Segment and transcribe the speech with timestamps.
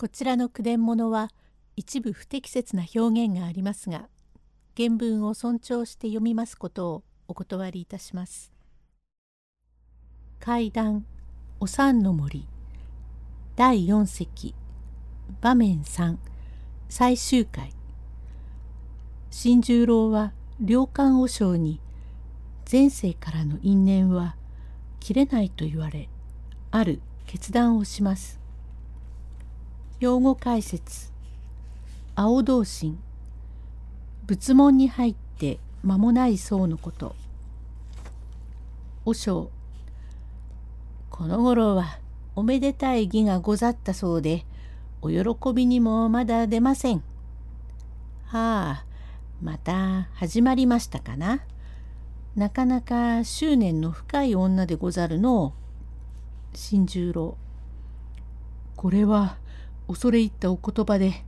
[0.00, 1.28] こちらの句伝物は
[1.74, 4.08] 一部不適切な表現がありますが
[4.76, 8.52] 原文を尊重して読みますことをお断りいたします。
[10.38, 11.04] 階段
[11.58, 12.46] お三の森
[13.56, 14.54] 第4席
[15.40, 16.16] 場面3
[16.88, 17.72] 最終回
[19.30, 20.32] 新十郎は
[20.64, 21.80] 良寛和尚に
[22.70, 24.36] 前世からの因縁は
[25.00, 26.08] 切れないと言われ
[26.70, 28.38] ある決断をします。
[30.00, 31.10] 用語解説。
[32.14, 33.00] 青同心。
[34.28, 37.16] 仏門に入って間もない僧のこと。
[39.04, 39.50] 和尚。
[41.10, 41.98] この頃は
[42.36, 44.46] おめでたい儀がござったそうで
[45.02, 47.02] お喜びにもまだ出ません。
[48.26, 48.84] はあ
[49.42, 51.40] また始まりましたかな。
[52.36, 55.54] なかなか執念の深い女でござるの
[56.54, 57.36] 新十郎。
[58.76, 59.38] これは
[59.88, 61.24] 恐れ入ったお言葉で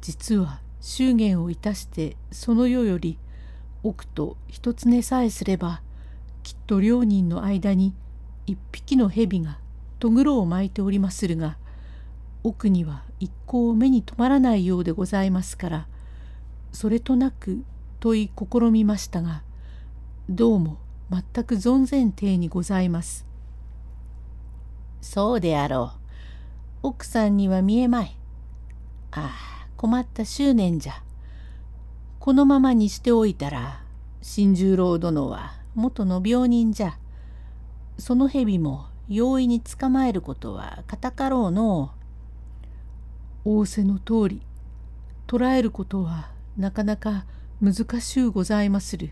[0.00, 3.18] 実は祝言をいたしてその世より
[3.82, 5.82] 奥と一つ寝さえすれば
[6.42, 7.94] きっと両人の間に
[8.46, 9.58] 一匹の蛇が
[9.98, 11.56] とぐろを巻いておりまするが
[12.44, 15.88] 奥には一向目に留まらないようでございますから
[16.72, 17.62] それとなく
[17.98, 19.42] 問い試みましたが
[20.28, 20.78] どうも
[21.10, 23.26] 全く存然体にございます。
[25.00, 25.99] そうであろう。
[26.82, 28.16] 奥さんには見えまい。
[29.10, 31.02] ああ困った執念じゃ。
[32.18, 33.82] このままにしておいたら
[34.22, 36.98] 新十郎殿は元の病人じゃ。
[37.98, 41.90] その蛇も容易に捕まえることは堅かろうの
[43.44, 44.42] 仰せの通り
[45.26, 47.26] 捕らえることはなかなか
[47.60, 49.10] 難しゅうございまする。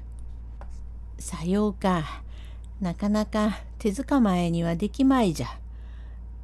[1.18, 2.22] さようか。
[2.80, 5.48] なかなか手捕まえにはできまいじゃ。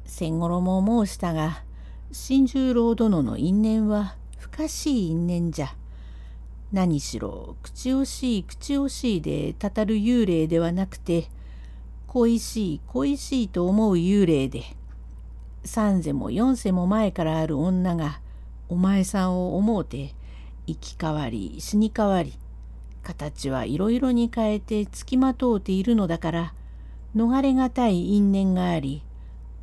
[0.05, 1.63] 千五郎も申したが
[2.11, 5.75] 新十郎殿の因縁は不可しい因縁じゃ。
[6.71, 11.29] 何しろ口惜しい口惜しいでたたる幽霊ではなくて
[12.07, 14.63] 恋しい恋しいと思う幽霊で
[15.63, 18.19] 三世も四世も前からある女が
[18.67, 20.15] お前さんを思うて
[20.67, 22.33] 生き変わり死に変わり
[23.03, 26.53] 形はいろいろに変えてつきまとうているのだから
[27.15, 29.03] 逃れがたい因縁があり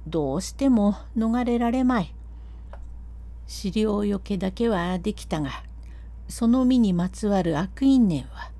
[0.06, 2.14] どうしても逃れられまい。
[3.46, 5.50] 資料よけだけはできたが
[6.28, 8.50] その身にまつわる悪因縁は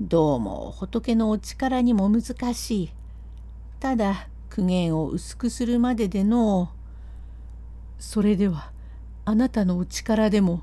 [0.00, 2.90] どうも仏のお力にも難しい。
[3.80, 6.70] ただ苦言を薄くするまででの
[7.98, 8.72] それでは
[9.24, 10.62] あなたのお力でも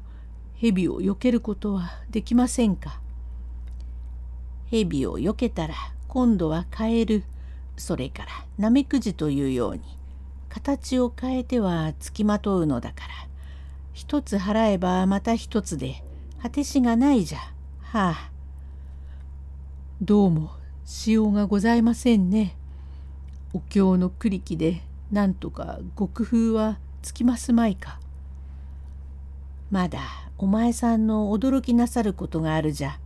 [0.56, 3.00] 蛇を避けることはできませんか
[4.70, 5.76] 蛇を避けたら
[6.08, 7.24] 今度はカエル
[7.78, 9.82] それからナメクジというように
[10.56, 13.14] 形を変えてはつきまとうのだから
[13.92, 16.02] 一つ払えばまた一つで
[16.42, 17.40] 果てしがないじゃ
[17.82, 18.32] はあ。
[20.02, 20.52] どうも
[20.86, 22.56] しようがございませんね。
[23.54, 28.00] お経の栗木でなんとか極風はつきますまいか。
[29.72, 30.00] まだ
[30.38, 32.98] お前さんの驚きなさることがあるじゃ。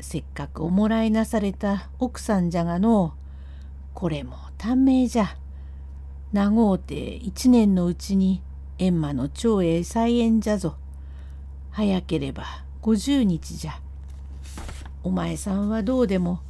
[0.00, 3.14] せっかくおもらいなされた奥さんじゃがの
[3.94, 5.36] これも短命じゃ。
[6.32, 8.42] 長うて一年のうちに
[8.78, 10.76] 閻魔の長へ再演じゃぞ。
[11.70, 12.44] 早ければ
[12.82, 13.80] 50日じゃ。
[15.02, 16.40] お前さんはどうでも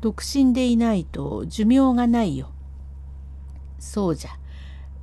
[0.00, 2.50] 独身でいないと寿命がないよ。
[3.78, 4.30] そうじゃ。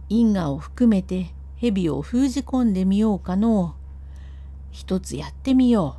[0.10, 3.76] 因果を含めて蛇を封じ込んでみようかの
[4.72, 5.98] 一つやってみよ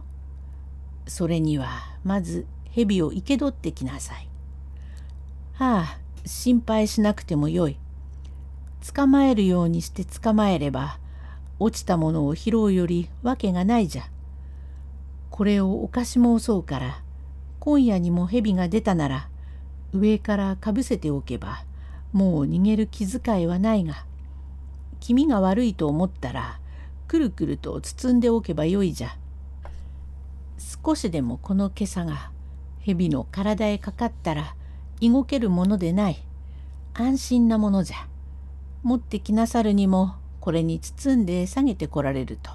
[1.07, 1.11] う。
[1.11, 1.69] それには
[2.05, 4.29] まず蛇を生け取ってきなさい。
[5.55, 7.79] はあ、心配しなくてもよい。
[8.95, 10.99] 捕まえるようにして捕まえれば
[11.59, 14.05] 落ちたものを拾うよりわけがないじゃ。
[15.31, 17.03] これをお貸し申そうから
[17.59, 19.29] 今夜にも蛇が出たなら
[19.93, 21.65] 上からかぶせておけば
[22.13, 24.07] もう逃げる気遣いはないが
[25.01, 26.61] 気味が悪いと思ったら
[27.09, 29.17] くるくると包んでおけばよいじゃ。
[30.85, 32.31] 少しでもこの今朝が
[32.81, 34.55] 蛇の体へかかったら
[35.03, 36.23] 動けるものでない
[36.95, 38.07] 安心なものじゃ。
[38.83, 42.51] 持ってきなさるにもこれに包んで下げてこられると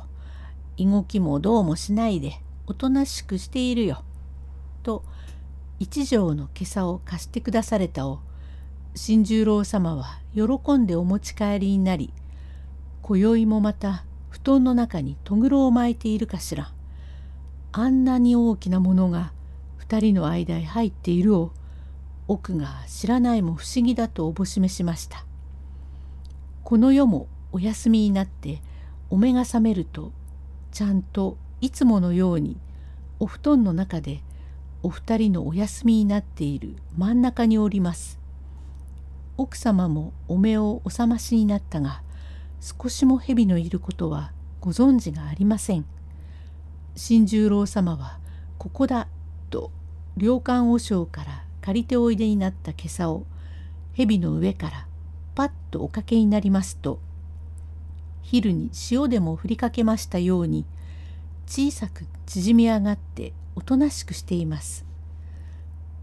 [0.77, 4.03] 動きもどうもしないでおとなしくしているよ。
[4.83, 5.03] と
[5.79, 8.19] 一条の今朝を貸してくだされたを
[8.93, 12.13] 新十郎様は喜んでお持ち帰りになり
[13.01, 16.71] 今宵もまた布団の中にとぐろを巻いているかしら
[17.71, 19.33] あんなに大きなものが
[19.77, 21.51] 二人の間へ入っているを
[22.27, 25.25] 奥が知らないも不思議だとおぼしめしました。
[26.71, 28.61] この世もお休みになって
[29.09, 30.13] お目が覚めると
[30.71, 32.55] ちゃんといつものように
[33.19, 34.21] お布団の中で
[34.81, 38.21] お二人のお休みになっている真ん中におります。
[39.35, 42.03] 奥様もお目をお覚ましになったが
[42.61, 44.31] 少しも蛇のいることは
[44.61, 45.83] ご存知がありません。
[46.95, 48.17] 新十郎様は
[48.57, 49.09] ここだ
[49.49, 49.71] と
[50.15, 53.25] 良寛和尚から借りておいでになった袈裟を
[53.91, 54.87] 蛇の上から
[55.35, 56.99] パッとおかけになりますと
[58.21, 60.65] 昼に塩でも振りかけましたように
[61.47, 64.85] 小さく縮み上がっておとなしくしています。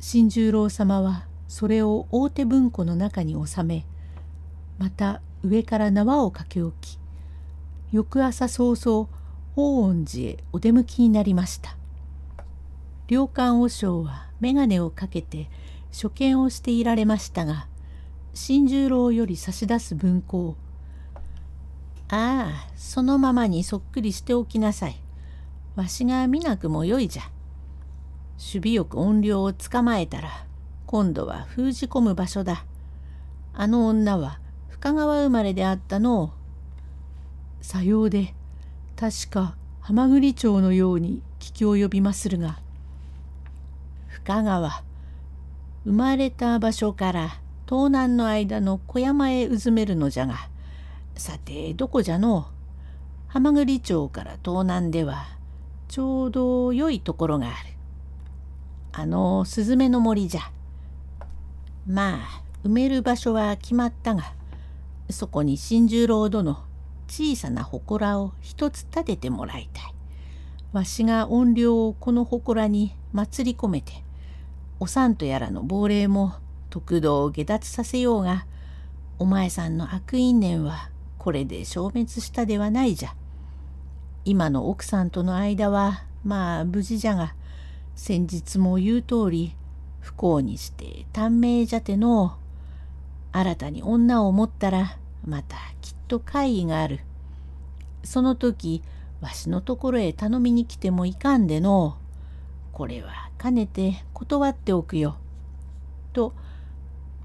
[0.00, 3.86] 新十郎様はそれを大手文庫の中に収め
[4.78, 6.98] また上から縄をかけ置き
[7.90, 9.08] 翌朝早々
[9.54, 11.76] 法恩寺へお出向きになりました。
[13.08, 15.48] 良寛和尚は眼鏡をかけて
[15.90, 17.66] 所見をしていられましたが
[18.40, 20.54] 新十郎より差し出す文庫
[22.08, 24.96] 「ああそのままにそっくりしておきなさい。
[25.74, 27.22] わしが見なくもよいじゃ。
[28.38, 30.46] 守備よく怨霊を捕まえたら
[30.86, 32.64] 今度は封じ込む場所だ。
[33.54, 34.38] あの女は
[34.68, 36.32] 深川生まれであったの
[37.60, 38.34] さようで
[38.94, 42.60] 確か浜栗町のように聞き及びまするが
[44.06, 44.84] 深川
[45.84, 50.48] 生まれた場所から東南の間の小山へうずめるのじゃが
[51.16, 52.46] さてどこじゃの？
[53.26, 55.26] 浜栗町から東南では
[55.88, 57.56] ちょうど良いところがある。
[58.92, 60.50] あのスズメの森じゃ。
[61.86, 64.32] まあ埋める場所は決まったが
[65.10, 66.56] そこに新十郎殿
[67.06, 69.94] 小さな祠を一つ建ててもらいたい。
[70.72, 73.92] わしが怨霊をこの祠に祭り込めて
[74.80, 76.32] おさんとやらの亡霊も
[76.70, 78.46] 得道を下脱させようが
[79.18, 83.14] お前さんの悪因縁はこれで消滅したではないじゃ。
[84.24, 87.34] 今の奥さんとの間はまあ無事じゃが
[87.94, 89.56] 先日も言う通り
[90.00, 92.36] 不幸にして短命じゃての
[93.32, 97.00] 新たに女を持ったらまたきっと会議がある。
[98.04, 98.82] その時
[99.20, 101.98] わしのところへ頼みに来てもいかんでの
[102.72, 105.16] これはかねて断っておくよ。
[106.12, 106.32] と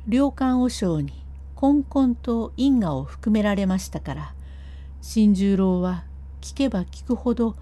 [0.05, 1.13] 良寛和尚に
[1.55, 4.35] こんこんと因果を含められましたから
[5.01, 6.03] 新十郎は
[6.41, 7.55] 聞けば聞くほど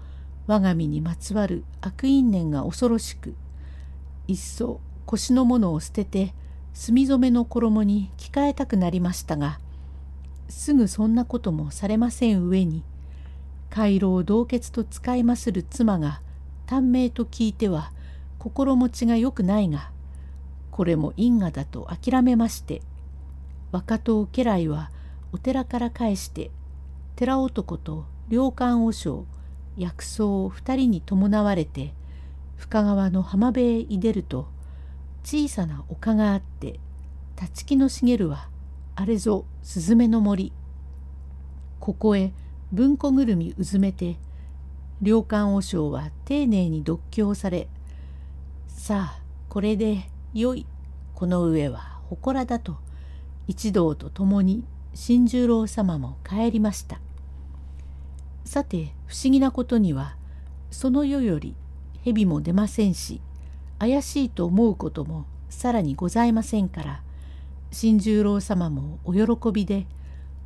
[0.48, 3.36] 我が身にまつわる悪因縁が恐ろしく
[4.26, 6.34] いっそ腰のものを捨てて
[6.74, 9.60] 墨染めの衣に着替えたくなりましたが
[10.48, 12.82] すぐそんなこともされません上に
[13.70, 16.20] 回廊同血と使いまする妻が
[16.66, 17.92] 短命と聞いては
[18.40, 19.91] 心持ちが良くないが
[20.72, 22.82] これも因果だと諦めまして
[23.70, 24.90] 若党家来は
[25.30, 26.50] お寺から返して
[27.14, 29.26] 寺男と良寛和尚
[29.76, 31.94] 薬草を二人に伴われて
[32.56, 34.48] 深川の浜辺へいでると
[35.22, 36.80] 小さな丘があって
[37.40, 38.48] 立木の茂るは
[38.96, 40.52] あれぞスズメの森。
[41.80, 42.32] ここへ
[42.70, 44.16] 文庫ぐるみうずめて
[45.02, 47.68] 良寛和尚は丁寧に読経され
[48.68, 50.66] さあこれでよい
[51.14, 52.78] この上は祠だと
[53.48, 54.64] 一同と共に
[54.94, 57.00] 新十郎様も帰りました
[58.44, 60.16] さて不思議なことには
[60.70, 61.54] その世より
[62.02, 63.20] 蛇も出ませんし
[63.78, 67.02] 怪しいと思うこともさらにございませんから
[67.70, 69.86] 新十郎様もお喜びで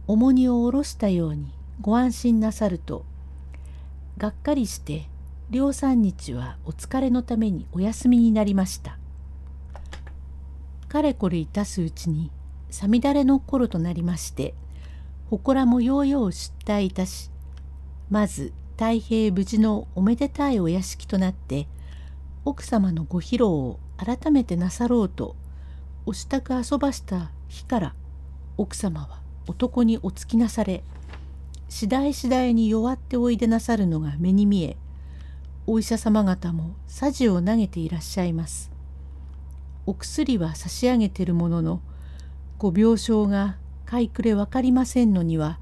[0.09, 3.05] 重荷を下ろしたようにご安心なさると
[4.19, 5.07] がっかりして
[5.51, 8.99] 両三日はお疲れのためにお休みになりました。
[10.97, 12.31] かれこれいたすうちに
[12.71, 14.55] さみだれの頃となりまして
[15.29, 17.31] 祠もようよう出退いたし
[18.09, 21.69] まず太平無事のおめでたいお屋敷となって
[22.47, 25.37] 奥様のご披露を改めてなさろうと
[26.07, 27.95] お支度遊ばした日から
[28.57, 30.83] 奥様は男におつきなされ
[31.69, 34.79] 次第次第に弱っておいでなさるのが目に見え
[35.67, 38.76] お医者様方もさじを投げていらっしゃいます。
[39.87, 41.81] お薬は差し上げてるものの
[42.59, 45.61] ご病床が買いくれ分かりませんのには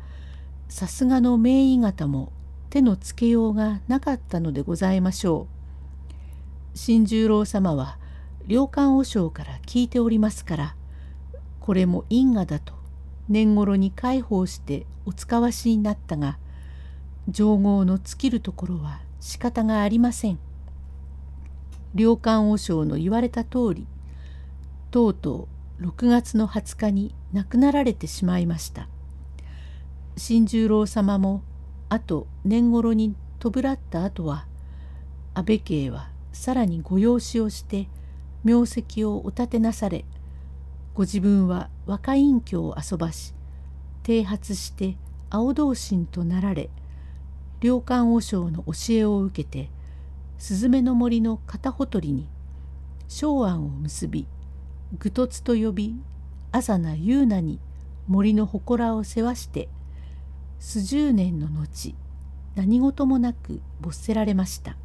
[0.68, 2.32] さすがの名医方も
[2.70, 6.74] 手のつけようがなかったのでございましょう。
[6.76, 7.98] 新十郎様は
[8.48, 10.76] 良寛和尚から聞いておりますから
[11.60, 12.74] これも因果だと
[13.28, 16.38] 年頃に介抱してお使わしになったが
[17.28, 20.38] 情合の尽きるところは仕方がありません。
[21.94, 23.86] 良寛和尚の言われた通り
[24.94, 25.48] とうと
[25.80, 28.88] う6月の20日に亡くなられてしまいました。
[30.16, 31.42] 新十郎様も
[31.88, 34.46] あと年頃にとらった後は
[35.34, 37.88] 安倍家はさらにご養子をして
[38.44, 40.04] 名跡をお立てなされ
[40.94, 43.34] ご自分は若隠居を遊ばし
[44.04, 44.96] 剃髪して
[45.28, 46.70] 青同心となられ
[47.60, 49.70] 良寛和尚の教えを受けて
[50.38, 52.28] スズメの森の片ほとりに
[53.08, 54.28] 昭安を結び
[54.98, 55.96] 愚突と呼び
[56.52, 57.60] 朝名優奈に
[58.06, 59.68] 森の祠を世話して
[60.58, 61.94] 数十年の後
[62.54, 64.76] 何事もなく没せられました。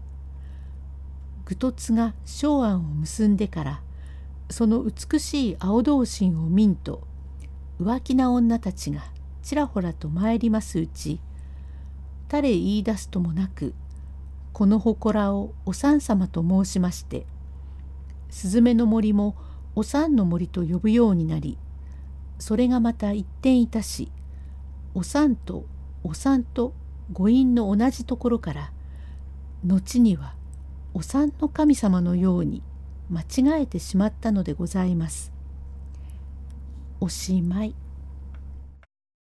[1.49, 3.81] 愚突が昭安を結んでから
[4.51, 7.07] その美しい青同心を見んと
[7.81, 9.01] 浮気な女たちが
[9.41, 11.19] ちらほらと参りますうち
[12.27, 13.73] 誰言い出すともなく
[14.53, 17.25] この祠をお三様と申しまして
[18.29, 19.35] スズメの森も
[19.79, 21.57] お三の森と呼ぶようになり
[22.37, 24.11] それがまた一転いたし
[24.93, 25.63] お三と
[26.03, 26.73] お三と
[27.13, 28.73] 五院の同じところから
[29.63, 30.35] 後には
[30.93, 32.61] お産の神様のように
[33.09, 35.31] 間違えてしまったのでございます。
[36.99, 37.73] おしまい。